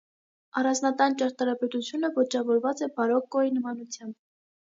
[0.61, 4.19] Առանձնատան ճարտարապետությունը ոճավորված է բարոկկոյի նմանությամբ։